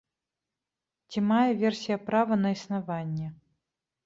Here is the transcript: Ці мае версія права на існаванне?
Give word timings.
Ці 1.13 1.19
мае 1.31 1.51
версія 1.65 1.97
права 2.09 2.33
на 2.45 2.49
існаванне? 2.57 3.27